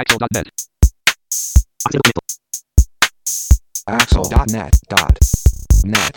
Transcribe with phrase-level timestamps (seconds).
[0.00, 0.48] Axel.net.
[3.84, 6.16] Axel.net.net.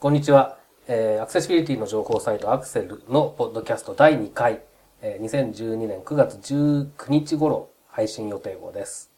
[0.00, 0.56] こんにちは、
[0.86, 4.62] えーアクセシビリティの情報サイトアクセルのポッドキャスト第2回、
[5.02, 9.10] えー2012年9月19日頃配信予定号です。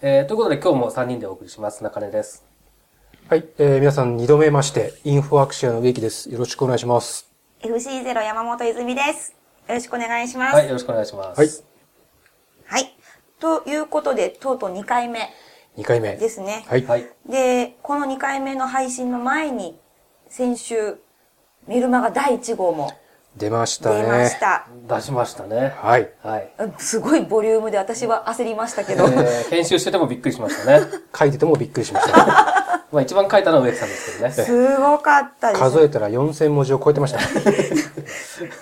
[0.00, 1.82] えーということで今日も3人でお送りします。
[1.82, 2.44] 中根です。
[3.28, 6.30] はい、えー皆さん二度目まして、インフォアクシアの植木です。
[6.30, 7.28] よろしくお願いします。
[7.62, 9.32] FC0 山本泉です。
[9.66, 10.54] よろしくお願いします。
[10.54, 11.38] はい、よろしくお願いします。
[11.40, 11.71] はい
[12.72, 12.96] はい。
[13.38, 15.28] ということで、とうとう2回目
[15.76, 16.16] 2回目。
[16.16, 16.64] ですね。
[16.66, 16.86] はい。
[16.86, 17.06] はい。
[17.28, 19.78] で、この2回目の配信の前に、
[20.30, 20.96] 先週、
[21.66, 22.90] メルマガ第1号も
[23.36, 24.02] 出ましたね。
[24.02, 24.66] 出ました。
[24.88, 25.74] 出しましたね。
[25.82, 26.10] はい。
[26.22, 26.52] はい。
[26.60, 30.86] うんすごいボリュームで私は焦りましたけど、えー編集しててもびっくりしましたね。
[31.14, 32.16] 書いててもびっくりしました。
[32.90, 34.32] まあ一番書いたのは植木さんですけどね。
[34.44, 35.60] すごかったです。
[35.60, 37.18] 数えたら4000文字を超えてました。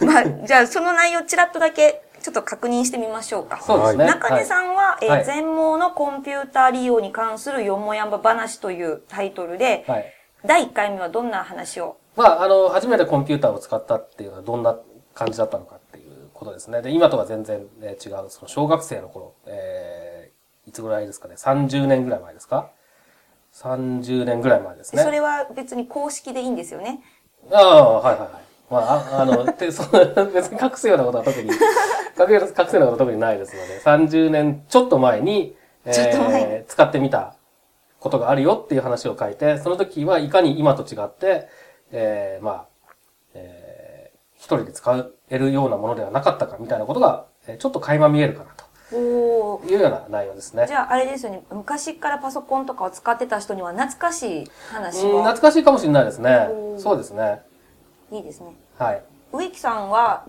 [0.05, 3.61] まあ、じゃあその内容ちらっとだけちょっと確認してみましょうか。
[3.63, 4.07] そうですね。
[4.07, 9.99] 中根さんは、えーはい全盲のコンピューター利用に関するよもやま話というタイトルで、はい。
[9.99, 10.15] はい。
[10.47, 11.97] 第1回目はどんな話を？
[12.17, 14.77] まあ、あの、初めてコンピューターを使ったっていうのはどんな
[15.15, 16.83] 感じだったのかっていうことですね。
[16.83, 22.71] で、今とは全然、ね、違う、その小学生の頃、えー、いつぐらいですかね？30年ぐらい前ですか
[23.55, 25.03] ?30 年ぐらい前ですね。
[25.03, 27.01] それは別に公式でいいんですよね。
[27.53, 28.50] ああ、はいはいはい。
[28.71, 29.83] まあ、ああの、て そ
[30.33, 31.55] 別に隠すようなことは特に、隠
[32.47, 37.35] す隠すようなことは特にないですので、30年ちょっと前に、えー使ってみた
[37.99, 41.49] ことがあるよっていう話を書いて、その時はいかに今と違って、
[41.91, 42.65] えー、まあ、
[43.35, 48.51] えー、一人で使えるようなものではなかったかみたいなことが、えーちょっと垣間見えるかな
[48.93, 50.67] おというような内容ですね。
[50.67, 55.23] じゃああれですよね、昔からパソコンとかを使ってた人には懐かしい話うん、を。
[55.23, 57.43] 懐かしいかもしれないですねそうですね。
[58.11, 58.55] いいですね。
[58.79, 59.03] はい。
[59.33, 60.25] 植木さんは、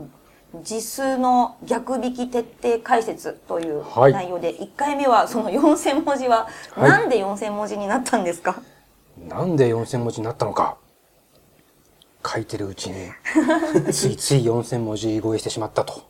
[0.64, 8.62] 字数の逆引き徹底解説というはい内容で、1回目はその4000文字は、はいなんで4000文字になったんですか？
[9.28, 10.78] なんで4000文字になったのか。
[12.24, 13.10] 書いてるうちに、
[13.92, 16.02] ついつい4000文字超えしてしまったと。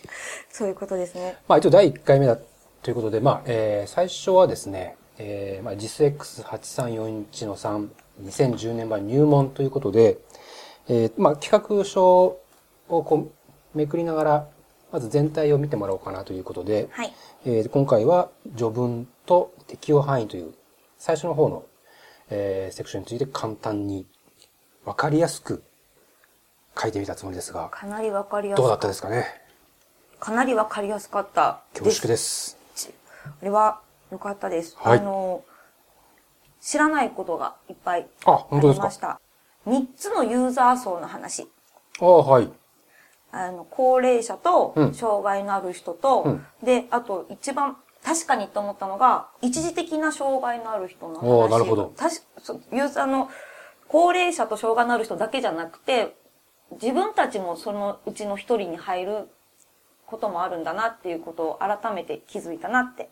[0.50, 1.36] そういうことですね。
[1.46, 2.38] まあ一応第1回目だ
[2.82, 7.88] ということで、まあ、えー最初はですね、えーまあ、JISX8341 の3、
[8.22, 10.18] 2010年版入門ということで、
[10.88, 12.40] えーまあ企画書を
[12.88, 13.30] こ
[13.74, 14.46] うめくりながら、
[14.90, 17.12] まず全体を見てもらおうかなということで、はい。
[17.44, 20.54] えー今回は序文と適用範囲という
[20.98, 21.64] 最初の方の、
[22.30, 24.06] えーセクションについて簡単に
[24.84, 25.62] わかりやすく
[26.80, 29.26] 書いてみたつもりですが、かなりわかりやすかったどうだったですかね？
[30.20, 32.56] かなりわかりやすかった恐縮です。
[33.24, 34.74] あれは良かったです。
[34.78, 35.44] はいあの、
[36.60, 38.82] 知らないことがいっぱいあ、あ本当ですか？
[38.82, 39.20] りました。
[39.68, 41.48] 3つのユーザー層の話。
[42.00, 42.50] ああ、はい。
[43.30, 51.50] あの、高齢者とうん、障害のある人と、うんで、あと一番確かにと思ったのが、一時的な障害のある人のおー話。
[51.50, 51.92] なるほど
[52.72, 53.28] ユーザーの、
[53.88, 56.16] 高齢者と障害のある人だけじゃなくて、
[56.72, 59.28] 自分たちもそのうちの一人に入る
[60.06, 63.10] こともあるんだなっていうことを改めて気づいたなって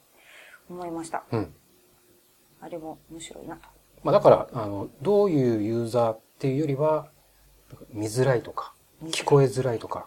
[0.68, 1.24] 思いました。
[1.32, 1.54] うん。
[2.60, 3.75] あれも面白いなと。
[4.02, 7.08] まあだから、あの、どういうユーザーっていうよりは、
[7.92, 8.72] 見づらいとか、
[9.06, 10.06] 聞こえづらいとか、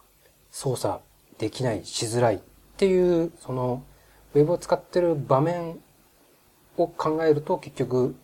[0.51, 1.01] 操作
[1.37, 2.39] できない、しづらいっ
[2.77, 3.83] ていう、その、
[4.33, 5.79] ウェブを使ってる場面
[6.77, 8.15] を考えると、結局、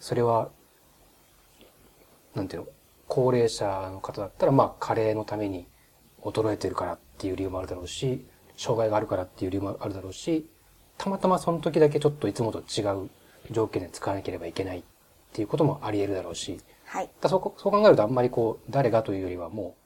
[0.00, 0.50] それは、
[2.34, 2.68] なんていうの、
[3.08, 5.66] 高齢者の方だったら、まあ、加齢のために
[6.22, 10.48] 衰えてるからっていう理由もあるだろうし、障害があるからっていう理由もあるだろうし、
[10.98, 13.10] たまたまその時だけちょっといつもと違う
[13.50, 14.82] 条件で使わなければいけないっ
[15.32, 17.10] ていうこともあり得るだろうし、はい。
[17.20, 19.76] だそうこそう考えるとあんまりこう、誰がというよりはも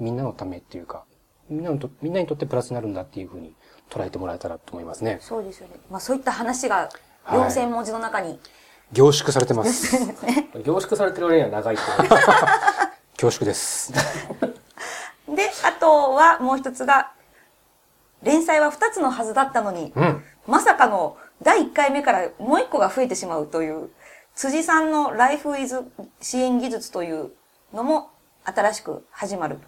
[0.00, 1.04] う、みんなのためっていうか、
[1.48, 3.54] みんなのと、みんなにとってプラスになるんだっていうふうに
[3.90, 5.18] 捉えてもらえたらと思いますね。
[5.20, 5.74] そうですよね。
[5.90, 6.88] まあそういった話が
[7.24, 8.38] はい4000文字の中に、
[8.92, 9.96] 凝縮されてます。
[10.64, 13.92] 凝縮されてる割には長い恐 縮です。
[13.92, 17.12] で、あとはもう一つが、
[18.22, 20.22] 連載は2つのはずだったのに、うん。
[20.46, 23.90] まさかの第1回目からもう1個が増えてしまうという、
[24.34, 25.82] 辻さんのライフイズ
[26.20, 27.32] 支援技術という
[27.72, 28.10] のも
[28.44, 29.58] 新しく始まる。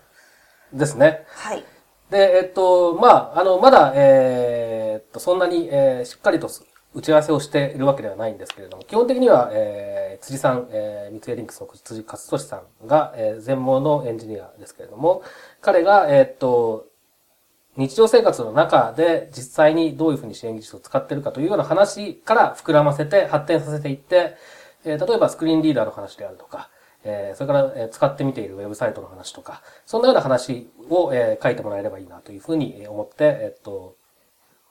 [0.73, 1.25] ですね。
[1.29, 1.65] はい。
[2.11, 6.49] で、えっと、まあ、あの、まだ、えーっと、そんなに、えーしっかりと
[6.95, 15.23] 打ち合わせをしているわけではないんですけれども、基本的には、えー辻さん、えー、三井リンクスの辻勝利さんが、えー全盲のエンジニアですけれども、
[15.61, 16.87] 彼が、えーっと、
[17.77, 24.37] 日常生活の中で実際にどういうふうに支援技術を使っているかというような話から膨らませて発展させていって、
[24.85, 26.71] えー例えばスクリーンリーダーの話であるとか、
[27.03, 33.97] えーそれから、えー使ってみているウェブサイトの話とか、そんなような話を、えー書いてもらえればいいなというふうにえー思って、えっと、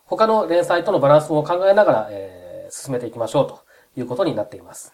[0.05, 3.61] 他の連載とのバランスも考えながら、えー進めていきましょうと
[3.95, 4.93] いうことになっています。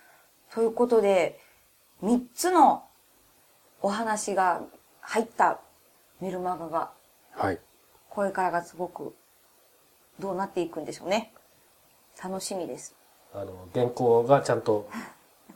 [0.53, 1.39] ということで、
[2.03, 2.83] 3つの
[3.81, 4.61] お話が
[4.99, 5.61] 入った
[6.19, 6.91] メルマガが、
[7.31, 7.59] はい。
[8.09, 9.13] これからがすごく
[10.19, 11.33] どうなっていくんでしょうね。
[12.21, 12.95] 楽しみです。
[13.33, 14.89] あの、原稿がちゃんと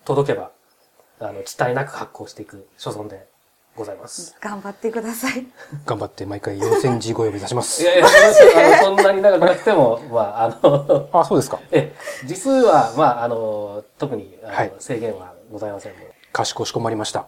[0.05, 0.51] 届けば、
[1.19, 3.27] あの、遅滞なく発行していく所存で
[3.75, 4.35] ございます。
[4.39, 5.45] 頑張ってください。
[5.85, 7.85] 頑張って毎回4000字超えを目指しますい。
[7.85, 11.59] やいや、あのそんなに長くなくても、 まあ、あの、あ、そうですか。
[11.71, 11.93] え、
[12.25, 16.13] 字数は、まあ、あの、特に、あのはい制限はございませんので。
[16.31, 17.27] かしこしこまりました。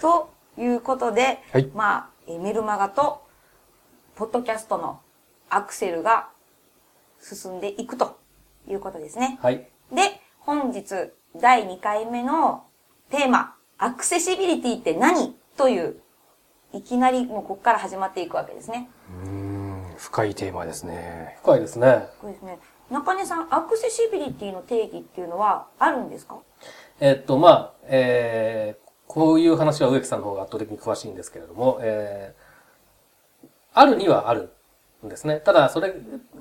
[0.00, 0.28] と
[0.58, 3.22] いうことで、はいまあ、えーメルマガと、
[4.14, 5.00] ポッドキャストの
[5.48, 6.28] アクセルが
[7.20, 8.18] 進んでいくと
[8.68, 9.38] いうことですね。
[9.42, 9.68] はい。
[9.92, 12.64] で、本日第2回目の
[13.10, 16.00] テーマ、アクセシビリティって何という、
[16.72, 18.88] いきなりもうここから始まっていくわけですね。
[19.22, 21.38] うーん、深いテーマですね。
[21.42, 22.08] 深いですね。
[22.20, 22.58] そうですね。
[22.90, 26.38] 中根さん、アクセシビリティの定義っていうのはあるんですか？
[27.00, 34.50] えっと、まあ、えー、こういう話は植木さんの方が圧倒的に詳しいんですけれども、えー、あるにはある
[35.04, 35.40] んですね。
[35.40, 35.94] ただ、それ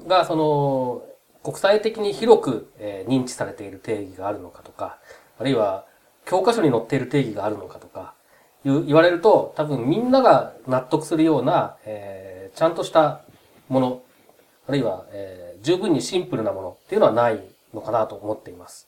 [0.07, 1.03] が、その、
[1.43, 4.97] 国際的に広く、え認知されている定義があるのかとか、
[5.39, 5.85] あるいは、
[6.25, 8.15] 教科書に載っている定義があるのかとか、
[8.63, 13.21] 言われると、多分みんなが納得するような、えーちゃんとした
[13.67, 14.01] もの、
[14.65, 17.41] あるいは、えー十分にシンプルなものっていうのはない
[17.73, 18.87] のかなと思っています。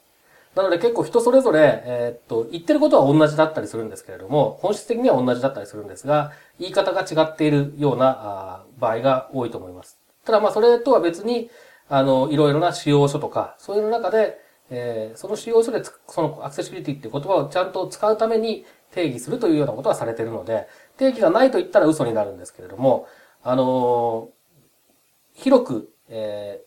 [0.57, 9.99] なので結構人それぞれ、えーっと、言ってることは同じだったりするんですけれども、本質的には同じだったりするんですが、言い方が違っているようなあ場合が多いと思います。
[10.25, 11.51] ただまあそれとは別に、
[11.89, 14.39] あの、いろいろな使用書とか、そういうの中で、
[14.71, 20.67] えーその使用書でつそのアクセシビリティっていう言葉をちゃんと使うために定義するというようなことはされているので、
[20.97, 23.07] 定義がないと言ったら嘘になるんですけれども、
[23.43, 24.37] あのー
[25.35, 26.63] 広く、え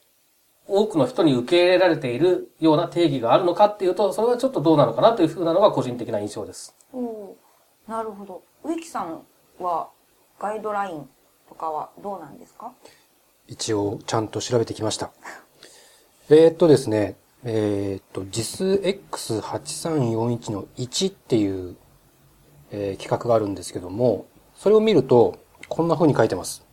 [0.72, 6.74] 多くの人に受け入れられているような定義があるのかっていうと、それはちょっとどうなのかなというふうなのが個人的な印象です。
[6.92, 8.42] おーなるほど。
[8.64, 9.22] 植木さん
[9.58, 9.88] は
[10.38, 11.08] ガイドライン
[11.48, 12.72] とかはどうなんですか？
[13.48, 15.10] 一応、ちゃんと調べてきました。
[16.30, 21.76] えーっとですね、えーっと、実 X8341 の1っていう、
[22.70, 24.26] えー企画があるんですけども、
[24.56, 25.36] それを見ると、
[25.68, 26.64] こんな風に書いてます。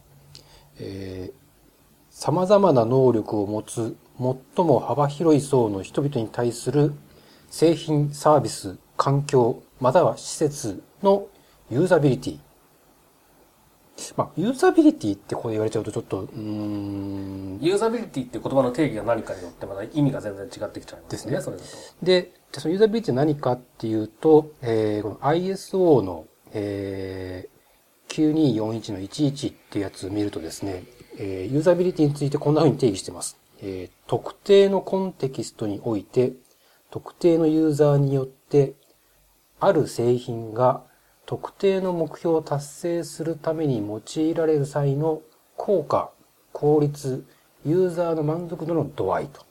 [0.79, 1.46] えー
[2.19, 6.95] 様々な能力を持つ最も幅広い層の人々に対する
[7.51, 11.27] 製品、サービス、環境、または施設の
[11.69, 12.39] ユーザビリティ。
[14.15, 21.57] まあ、ユーザビリティってここで言われちゃうとちょっと、うーん、ユーザビリティって言葉の定義が何かによってまだ意味が全然違ってきちゃいますね、ですねそれ。
[22.01, 30.83] で、でそのユーザビリティは何かっていうと、えーこの ISO の、えー、9241の11っていうやつを見るとですね、
[31.17, 33.37] えーユーザビリティについてこんな風に定義してます。
[33.61, 36.33] えー特定のコンテキストにおいて、
[36.91, 38.73] 特定のユーザーによって、
[39.59, 40.83] ある製品が
[41.25, 45.21] 特定の目標を達成するために用いられる際の
[45.57, 46.11] 効果、
[46.53, 47.25] 効率、
[47.65, 49.45] ユーザーの満足度の度合いと。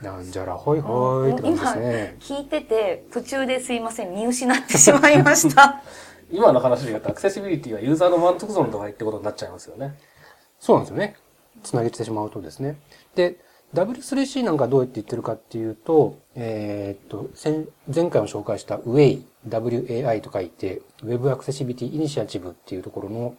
[0.00, 2.16] なんじゃらほいほいって感じですね。
[2.20, 5.82] 聞いてて途中ですいません見失ってしまいました。
[6.30, 9.98] 今の話で言うとアクセシビリティはユーザーの満足度の度合いってことになっちゃいますよね。
[10.60, 11.16] そうなんですよね。
[11.62, 12.78] つなげてしまうとですね。
[13.14, 13.38] で、
[13.74, 17.30] W3C なんかどうやって言ってるかっていうと、えーっと、
[17.94, 23.36] 前回も紹介した WAI、WAI と書いて、Web Accessibility Initiative っていうところの、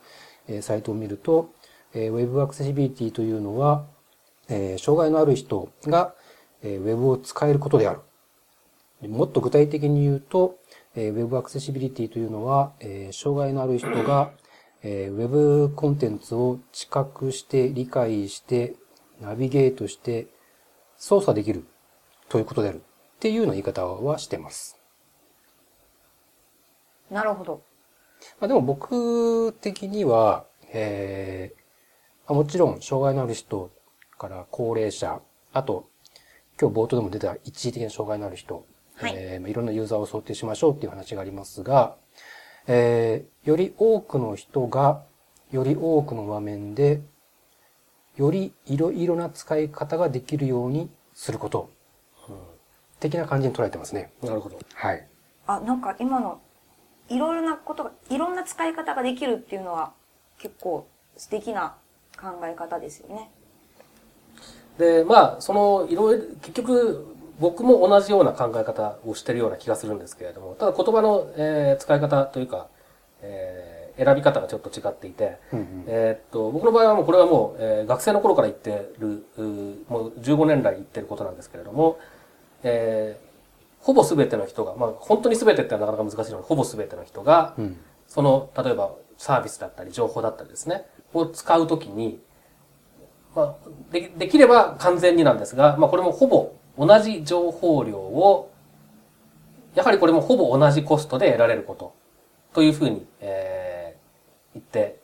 [0.48, 1.52] えーサイトを見ると、
[1.94, 3.86] えー Web Accessibility というのは、
[4.50, 6.14] えー障害のある人が、
[6.62, 8.02] えー Web を使えることである。
[9.10, 10.58] もっと具体的に言うと、
[10.96, 14.32] えー Web Accessibility というのは、えー障害のある人が、
[14.84, 18.76] えー Web コンテンツを知覚して、理解して、
[19.22, 20.28] ナビゲートして、
[20.98, 21.66] 操作できる
[22.28, 22.80] ということであるっ
[23.20, 24.78] ていうような言い方はしてます。
[27.10, 27.62] なるほど。
[28.40, 31.60] まあ、でも僕的には、えー
[32.28, 33.72] まあもちろん障害のある人
[34.20, 35.20] から高齢者、
[35.52, 35.90] あと、
[36.62, 38.68] 今日冒頭でも出た一時的な障害のある人、
[39.02, 41.96] はいえーまあいろんなユーザーを想定しましょうっていう話がありますが、
[42.68, 45.04] えーより多くの人が、
[45.52, 47.02] より多くの場面で、
[48.18, 51.70] よりいろいろな使い方ができるようにすること、
[53.00, 54.12] 的な感じに捉えてますね。
[54.22, 54.60] なるほど。
[54.74, 55.08] はい。
[55.48, 56.42] あ、なんか今の
[57.08, 59.94] いろいろなことが、いろんな使い方ができるっていうのは
[60.38, 60.88] 結構
[61.18, 61.76] 素敵な
[62.20, 63.32] 考え方ですよね。
[64.78, 72.68] で、まあ、その、いろいろ、結局、僕も同じような考え方をしてるような気がするんですけれども、ただ言葉の、えー使い方というか、
[73.22, 75.84] えー選び方がちょっと違っていて、うんうん。
[75.88, 79.26] えーっと、僕の場合はもうこれはもう、えー学生の頃から言ってる、
[79.90, 81.98] もう15年来言ってることなんですけれども、
[82.64, 83.30] えー
[83.82, 87.78] ほぼ全ての人が、まあ本当に全てってなかなか難しいので、ほぼ全ての人が、うん。
[88.08, 92.20] その、例えばサービスだったり情報だったりですね、を使うときに、
[93.36, 98.52] まあ、でできれば完全になんですが、まあこれもほぼ同じ情報量を、
[99.76, 101.94] やはりこれもほぼ同じコストで得られること、
[102.54, 104.00] というふうに、えー
[104.56, 105.00] 言って、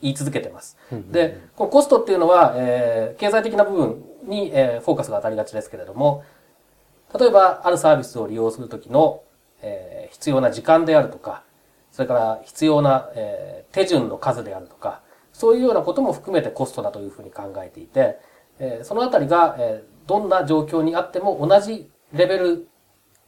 [0.00, 0.78] 言い続けてます。
[1.12, 6.22] で、このコストっていうのは、えー経済的な部分に、えーフォーカスが当たりがちですけれども、
[7.18, 9.22] 例えば、あるサービスを利用するときの、
[9.62, 11.42] えー必要な時間であるとか、
[11.92, 15.02] それから必要な、えー手順の数であるとか、
[15.32, 18.18] そういうようなことも含めてコストだというふうに考えていて、
[18.58, 22.66] えーそのあたりが、えーどんな状況にあっても同じレベル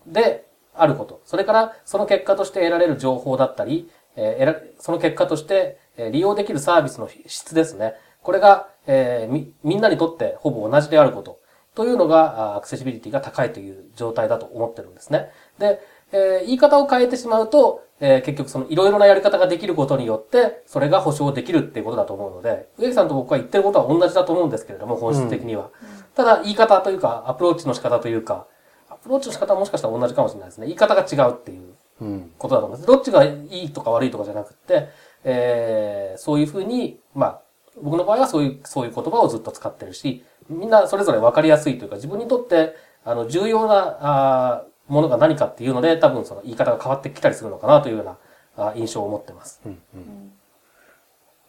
[0.05, 1.23] であること。
[1.25, 5.79] それから、その結果として得られる情報だったり、えその結果として、
[6.11, 7.95] 利用できるサービスの質ですね。
[8.21, 11.39] これが、えみ、みんなにとってほぼ同じであること。
[11.77, 15.31] というのが、アクセシビリティが高いという状態だと思ってるんですね。
[15.61, 25.71] で、え言い方を変えてしまうと、え結局そのいろいろなやり方ができることによって、それが保証できるっていうことだと思うので、植木さんと僕は言ってることは同じだと思うんですけれども、本質的には。
[26.15, 28.47] ただ、言い方というか、アプローチの仕方というか、
[28.91, 30.67] アプローチの仕方はもしかしたら同じかもしれないですね。
[30.67, 32.87] 言い方が違うっていううんことだと思います。
[32.87, 34.89] どっちがいいとか悪いとかじゃなくって、
[35.25, 37.41] えーそういうふうに、まあ、
[37.81, 48.19] 僕の場合はそういう、そういう言葉をずっと使ってるし、みんなそれぞれ分かりやすいというか、自分にとって、あの、重要な、あーものが何かっていうので、多分その言い方が変わってきたりするのかなというような
[48.57, 49.61] あ印象を持ってます。
[49.65, 50.33] うんうん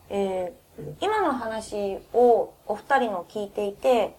[0.09, 0.63] えー
[1.01, 4.15] 今の話をお二人の聞いていて、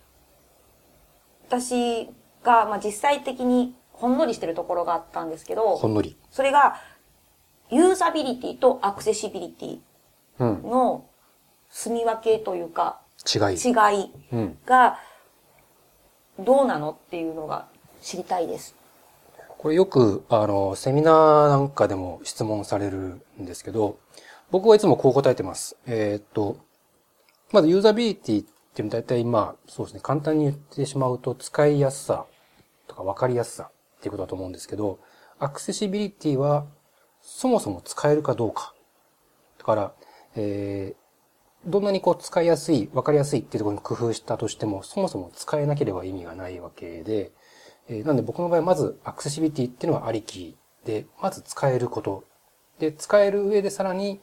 [1.49, 2.09] 私
[2.43, 6.17] が、まあ、実際的にほんのりしてるところがあったんですけどほ、んのり。
[6.31, 6.77] それが、
[7.71, 9.79] ユーザビリティとアクセシビリティ
[10.39, 10.63] うん。
[10.63, 11.07] の
[11.71, 13.57] 住み分けというか、違い。
[13.57, 13.71] 違
[14.03, 14.59] いうん。
[14.67, 14.99] が
[16.39, 17.67] どうなのっていうのが
[18.03, 18.75] 知りたいです。
[19.59, 23.97] これよく、あの、セミナーなんかでも質問されるんですけど、
[24.51, 25.77] 僕はいつもこう答えてます。
[25.87, 26.57] えーっと、
[27.51, 32.27] まずユーザビリティっていうのは大体まあ、そうですね、簡単に言ってしまうと使いやすさ
[32.89, 34.99] とか分かりやすさっていうことだと思うんですけど、
[35.39, 36.67] アクセシビリティは
[37.21, 38.75] そもそも使えるかどうか。
[39.59, 39.93] だから、
[40.37, 47.33] えー、どんなにこう使いやすい、分かりやすいっていうところに工夫したとしても、そもそも使えなければ意味がないわけで、
[47.89, 52.25] えーなんで僕の場合まずアクセシビリティっていうのはありきで、まず使えること。
[52.79, 54.21] で、使える上でさらに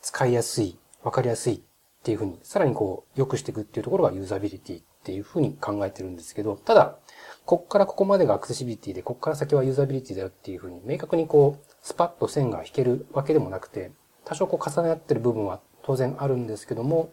[0.00, 1.62] 使いやすい、わかりやすい
[2.02, 6.98] っていうふうに、さらにこう良くしていくっていうところがユーザビリティっていうふうに考えてるんですけど、ただ、
[7.44, 13.92] こっからここまでがアクセシビリティで、こっから先はユーザビリティだよっていうふうに、明確にこう、スパッと線が引けるわけでもなくて、
[14.24, 17.12] 多少こう重ね合ってる部分は当然あるんですけども、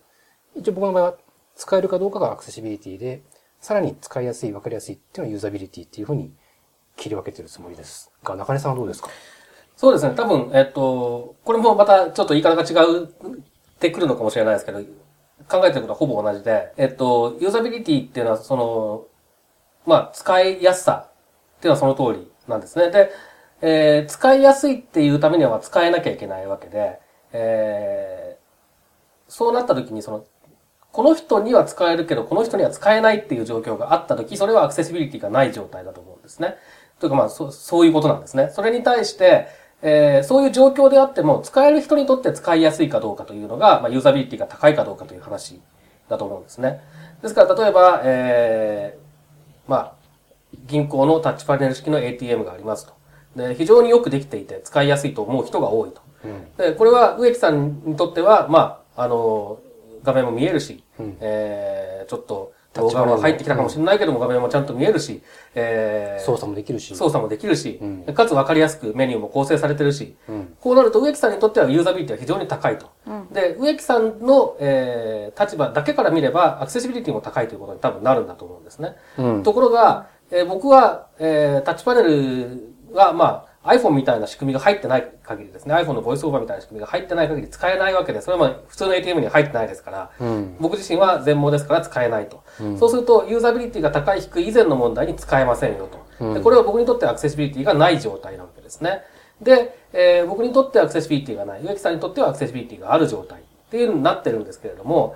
[0.56, 1.18] 一応僕の場合は
[1.56, 3.22] 使えるかどうかがアクセシビリティで、
[3.62, 6.32] さらに使いやすい、わかりやすいっていうのはユーザビリティっていうふうに
[6.96, 8.12] 切り分けてるつもりです。
[8.24, 9.10] が、中根さんはどうですか？
[9.76, 10.14] そうですね。
[10.16, 13.10] 多分、えっと、これもまたちょっと言い方が違う
[13.80, 14.80] てくるのかもしれないですけど、
[15.48, 19.08] 考えてることはほぼ同じで、えっと、ユーザビリティっていうのは、その、
[19.86, 21.08] まあ、使いやすさ
[21.58, 22.92] っていうのはその通りなんですね。
[22.92, 23.12] で、
[23.62, 27.00] えー使いやすいっていうためには使えなきゃいけないわけで、
[27.34, 28.40] えー
[29.30, 30.26] そうなった時にその、
[30.92, 36.56] この人には使えるけど、この人には使えないっていう状況があった時、それはアクセシビリティがない状態だと思うんですね。
[37.00, 38.50] というかまあ、そそういうことなんですね。
[38.52, 39.48] それに対して、
[39.82, 45.62] えーそういう状況であっても、使える人にとって使いやすいかどうかというのが、まあ、ユーザビリティが高いかどうかという話
[46.10, 46.82] だと思うんですね。
[47.22, 49.94] ですから、例えば、えーまあ、
[50.66, 52.94] 銀行のタッチパネル式の ATM がありますと。
[53.36, 56.02] で、非常によくできていて、使いやすいと思う人が多いと。
[56.58, 59.60] で、これは植木さんにとっては、まあ、あの、
[60.04, 65.22] 画面も見えるし、うんえーちょっと動画も入ってきたかもしれないけども、画面もちゃんと見えるし、
[65.56, 66.96] えー操作もできるし。
[66.96, 70.54] 操作もできるし、うんかつ分かりやすくメニューも構成されてるし、うん。
[70.60, 72.88] こうなると植木さんにとってはユーザビリティは非常に高いと。
[73.08, 78.96] うんで、植木さんの、えー立場だけから見れば、アクセシビリティも高いということに多分なるんだと思うんですね。
[79.18, 79.44] うん。
[79.44, 90.56] ところが、えー僕は、えータッチパネルは、まあ、iPhone みたいな仕組みが入ってない限りですね、iPhone のボイスオーバーみたいな仕組みが入ってない限り使えないわけで、それはまあ普通の ATM には入ってないですから、うん。
[90.60, 92.42] 僕自身は全盲ですから使えないと。
[92.62, 96.26] うんそうすると、ユーザビリティが高い低い以前の問題に使えませんよと。
[96.26, 99.02] うんでこれは僕にとってアクセシビリティがない状態なわけですね。
[99.42, 105.16] で、えー僕にとってアクセシビリティがない、植木さんにとってはアクセシビリティがある状態っていうのになってるんですけれども、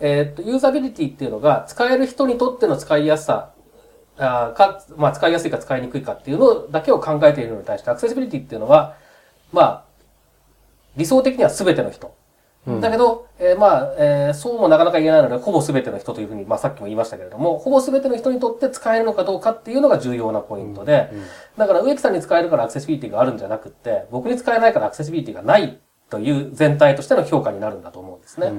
[0.00, 3.50] えーっと、ユーザビリティっていうのが使える人にとっての使いやすさ
[4.18, 8.96] あーか、まあ、使いやすいか使いにくいかっていうのだけを考えているのに対して、アクセシビリティっていうのは、
[9.52, 9.84] まあ、
[10.96, 12.14] 理想的には全ての人。
[12.80, 21.10] だけど、えーまあ、えーそうもなかなか言えないので、ほぼ全ての人というふうに、まあさっきも言いましたけれども、ほぼ全ての人にとって使えるのかどうかっていうのが重要なポイントで、
[21.56, 28.52] だから植木さんに使えるからアクセシビリティがあるんじゃなくって、僕に使えないからアクセシビリティがないという全体としての評価になるんだと思うんですね。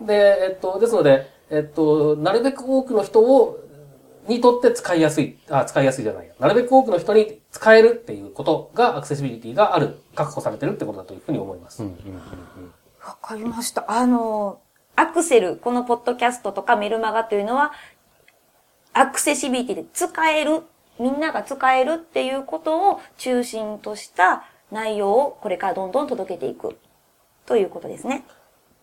[0.00, 3.60] で、えっと、ですので、えっと、なるべく多くの人を、
[4.28, 6.34] にとって使いやすい、あ、使いやすいじゃないや。
[6.38, 11.82] なるべく多くの人に使えるっていうことが、アクセシビリティがある、確保されてるってことだというふうに思います。
[11.82, 11.88] わ
[13.22, 13.84] かりました。
[13.88, 14.60] あの、
[14.96, 17.72] アクセル、このポッドキャストとかメルマガというのは、
[18.92, 20.62] アクセシビリティで使える、
[20.98, 26.76] みんなが使えるっていうことを中心とした内容をこれからどんどん届けていく
[27.46, 28.24] ということですね。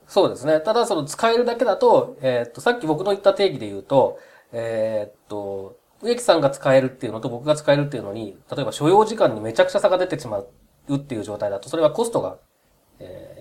[0.07, 0.61] そうですね。
[0.61, 4.19] ただ、その使えるだけだと、えーっと、さっき僕の言った定義で言うと、
[4.51, 12.37] えーっと、植木さんが使えるっていうのと僕が使えるっていうのに、例えば所要時間にめちゃくちゃ差が出てしまうっていう状態だと、それはコストが、
[12.99, 13.37] えー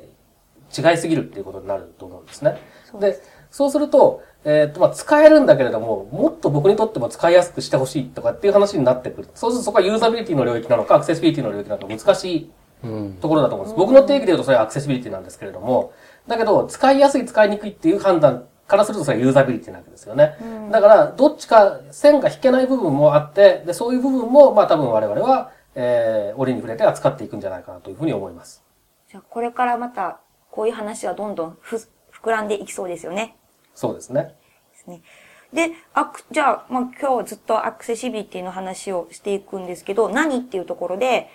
[0.77, 2.61] 違いすぎるっていうことになると思うんですね。
[3.01, 9.29] で、そうすると、えーっと、まあ、使えるんだけれども、もっと僕にとっても使いやすくしてほしいとかっていう話になってくる。
[9.35, 12.51] そうするとそこはユーザビリティの領域なのか、アクセシビリティの領域なのか難しい
[12.85, 13.13] うん。
[13.15, 13.79] ところだと思うんです。
[13.79, 15.93] 僕の定義で言うとそれはアクセシビリティなんですけれども、
[16.27, 20.37] だけど、使いやすい、使いにくいっていう判断からするとそれはユーザビリティなわけですよね。
[20.71, 28.65] だから、どっちか線が引けない部分もあって、で、そういう部分も、まあ多分我々は、えー、折に触れて扱っていくんじゃないかなというふうに思います。
[29.09, 30.21] じゃあこれからまた
[30.51, 31.77] こういう話はどんどんふ
[32.13, 33.37] 膨らんでいきそうですよね。
[33.75, 34.35] そうですね。
[34.73, 35.03] ですね。
[35.53, 41.29] で、アク、じゃあ、まあ、今日ずっとアクセシビリティの話をしていくんですけど、何っていうところで、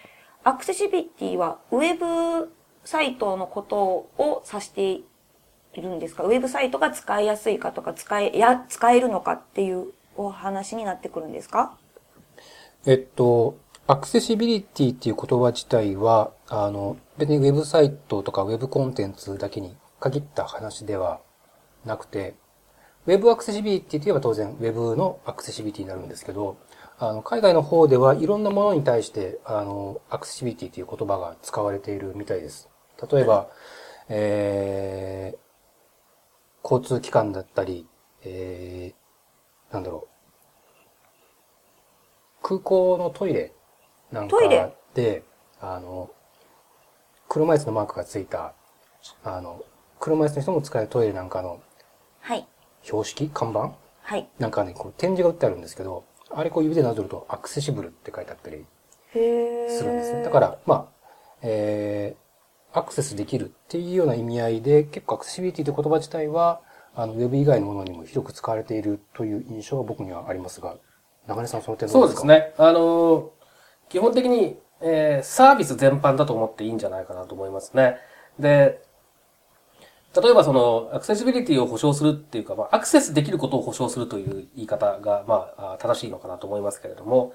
[0.44, 2.52] アクセシビリティはウェブ
[2.84, 5.06] サイトのことを指してい
[5.80, 6.24] るんですか？
[6.24, 11.78] ウェブサイトが使いやすいかとか、使え、や、使えるのかっていうお話になってくるんですか？
[12.86, 13.58] えっと、
[13.88, 21.22] アクセシビリティっていう言葉自体は、あの、別にウェブサイトとかウェブコンテンツだけに限った話では
[21.86, 22.34] なくて、
[23.06, 26.58] ウェブアクセシビリティといえば当然ウェブのアクセシビリティになるんですけど、
[27.00, 32.70] あの、海外の方ではいろんなものに対して、あの、アクセシビリティという言葉が使われているみたいです。
[33.12, 33.48] 例えば、
[34.10, 35.38] えー、
[36.64, 37.88] 交通機関だったり、
[38.24, 40.08] えー、なんだろ
[42.42, 43.54] う、空港のトイレ
[44.12, 44.38] なんか
[44.94, 45.24] で、
[45.60, 46.10] あの、
[47.28, 48.54] 車椅子のマークがついた、
[49.24, 49.64] あの、
[50.00, 51.62] 車椅子の人も使えるトイレなんかの
[52.20, 52.48] はい。
[52.84, 53.30] 標識？
[53.34, 53.74] 看板？
[54.02, 54.28] はい。
[54.40, 58.66] なんかね、こう展示が売ってあるんですけど、あれこう指でなぞるとアクセシブルって書いてあったり
[59.14, 59.24] する
[59.94, 60.24] んですね。
[60.24, 61.08] だから、まあ、
[61.42, 62.21] えー、
[62.74, 66.62] アクセスできるっていうような意味合いで、結構アクセシビリティという言葉自体は、
[66.96, 70.76] あの、ウェブ以外のものにも広く使われているという印象は僕にはありますが、
[71.28, 72.54] 中根さんその点どううでかそうですね。
[72.58, 73.32] あの
[73.90, 77.98] 基本的に、えーサービス全般だと思っていいんじゃないかなと思いますね。
[78.40, 78.82] で、
[80.16, 87.34] 例えばその、アクセシビリティを保証するっていうか、まあ、アクセスできることを保証するという言い方が、ま、あ正しいのかなと思いますけれども、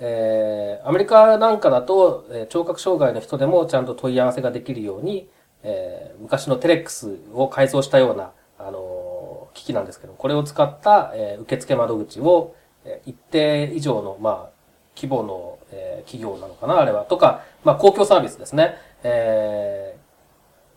[0.00, 5.28] えーアメリカなんかだと、えー聴覚障害の人でもちゃんと問い合わせができるように、
[5.62, 14.50] えー昔のテレックスを改造したような、あのー機器なんですけど、これを使った、えー受付窓口を、えー一定以上の、まあ、
[14.96, 17.04] 規模の、えー企業なのかな、あれは。
[17.04, 18.76] とか、まあ、公共サービスですね。
[19.02, 20.00] えー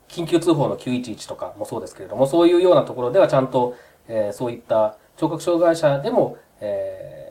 [0.09, 3.75] 緊急通報の911とかもそうですけれども、そういうようなところではちゃんと、
[4.07, 7.22] えーそういった聴覚障害者でも、えー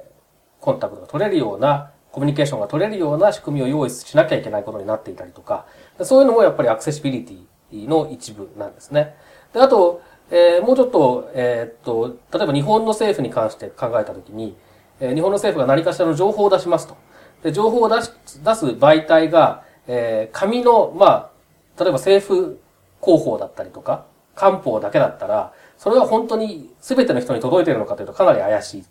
[0.62, 5.66] コンタクトが取れるような、コミュニケーションが取れるような仕組みを用意しなきゃいけないことになっていたりとか、
[6.02, 9.16] そういうのもやっぱりアクセシビリティの一部なんですね。
[9.52, 14.56] で、あと、えーもうちょっと、えーっと、例えば日本の政府に関して考えたときに、
[15.00, 16.96] えー日本の政府が何かしらの情報を出しますと。
[17.42, 18.10] で、情報を出し、
[18.44, 22.60] 出す媒体が、えー紙の、まあ、例えば政府
[23.02, 24.04] 広報だったりとか、
[24.36, 28.84] 官報だけだったら、それは本当に全ての人に届いているのかというとかなり怪しい。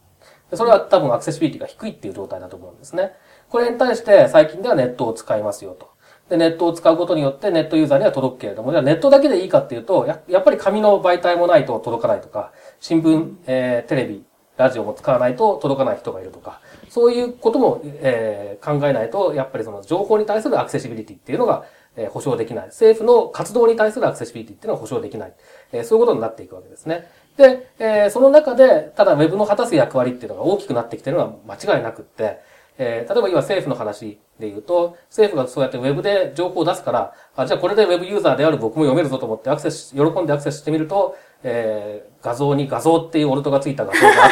[0.53, 3.13] それは多分アクセシビリティが低いっていう状態だと思うんですね。
[3.49, 5.89] これに対して最近ではネットを使いますよと。
[6.29, 14.23] で、ネットを使うことによってネットユーザーには届くけれども、じゃあネットだけでいいかっていうと、ややっぱり紙の媒体もないと届かないとか、新聞、えーテレビ、
[14.57, 21.65] ラジオも使わないと届かない人がいるとか、そういうことも、えー考えないと、やっぱりその情報に対するアクセシビリティっていうのが、
[21.97, 22.65] えー保証できない。
[22.67, 25.33] 政府の活動に対するアクセシビリティっていうのは保証できない。
[25.73, 27.09] えーそういうことになっていくわけですね。
[27.41, 32.39] で、えーその中で、ただ Web の果たす役割っていうのが大きくなってきてるのは間違いなくって、
[32.77, 44.31] えー例えば今政府の話で言うと、政府がそうやって Web で情報を出すから、あじゃあこれで Web ユーザーである僕も読めるぞと思ってアクセス、喜んでアクセスしてみると、えー画像に画像っていうオルトがついた画像があっ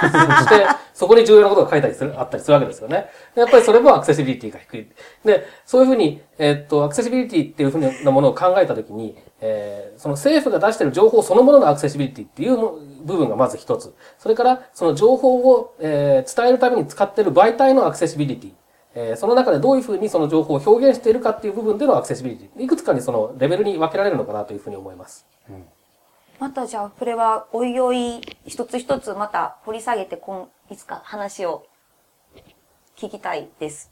[0.00, 3.10] たり して、そこに重要なことが書いたりする、あったりするわけですよね。
[3.34, 4.88] でやっぱりそれもアクセシビリティが低い。
[5.22, 13.94] で、そういうふうに、えーっと、アクセシビリティっていうふうなものを考えたときに、えーその政府が出している情報そのもののアクセシビリティっていうも部分がまず一つ。
[14.18, 18.52] それから、その情報を、えー伝えるために使っている媒体のアクセシビリティ。
[18.94, 22.62] えーその中でどういうふうにその情報を表現しているかっていう部分でのアクセシビリティ。
[22.64, 25.26] いくつかにそのレベルに分けられるのかなというふうに思います。
[26.38, 31.64] またじゃあ、これは、おいおい、一つ一つまた掘り下げて、今、いつか話を
[32.96, 33.90] 聞きたいです。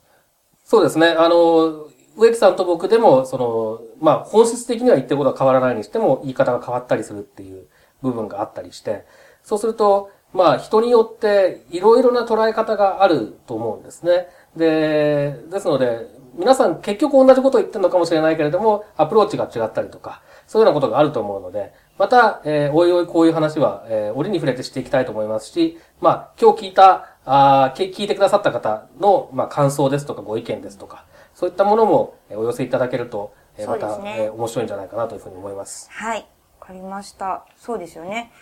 [0.62, 1.08] そうですね。
[1.08, 7.66] あの、植木さんと僕でも、その、まあ、本質的には言ってることは変わらないにしても、言い方が変わったりするっていう
[8.02, 9.06] 部分があったりして、
[9.42, 14.28] そうすると、まあ、人によっていろいろな捉え方があると思うんですね。
[14.56, 31.04] で、ですので、皆さん結局同じことを言ってるのかもしれないけれども、アプローチが違ったりとか、そういうようなことがあると思うので、また、えーおいおいこういう話は、えー折に触れてしていきたいと思いますし、まあ、今日聞いた、あー聞聞いてくださった方の、まあ、感想ですとかご意見ですとか、
[31.34, 35.88] そういったものもえーお寄せいただけると、えーまた、ねえー面白いんじゃないかなというふうに思います。
[35.92, 36.26] はい。
[36.60, 37.44] わかりました。
[37.56, 38.32] そうですよね。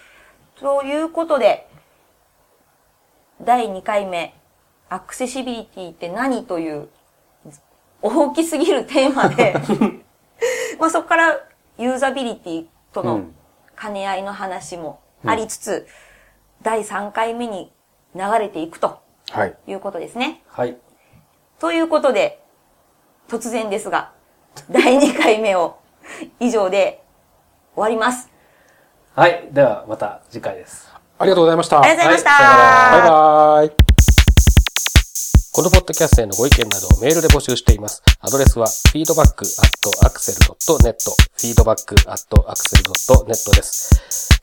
[0.55, 1.69] ということで、
[3.43, 4.35] 第2回目、
[4.89, 6.89] アクセシビリティって何という、
[8.01, 9.55] 大きすぎるテーマで、
[10.79, 11.39] まあそこから
[11.79, 13.35] ユーザビリティとのうん
[13.83, 15.87] 兼ね合いの話もありつつ、
[16.63, 17.73] 第3回目に
[18.15, 19.57] 流れていくとはい。
[19.67, 20.43] いうことですね。
[20.47, 20.77] はい。
[21.59, 22.45] ということで、
[23.29, 24.13] 突然ですが、
[24.71, 25.79] 第2回目を
[26.39, 27.03] 以上で
[27.75, 28.31] 終わります。
[29.15, 29.49] はい。
[29.51, 30.93] では、また次回です。
[31.19, 31.81] ありがとうございました。
[31.81, 32.31] ありがとうございました。
[32.31, 33.75] はいバイバ
[34.09, 34.12] イ。
[35.55, 38.03] このポッドキャストへのご意見などをメールで募集しています。
[38.21, 40.97] アドレスは feedback.axel.net
[41.37, 43.91] feedback.axel.net です。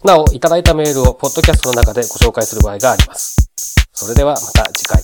[0.05, 3.37] なお、いただいたメールをポッドキャストの中でご紹介する場合があります。
[3.91, 5.01] それではまた次回。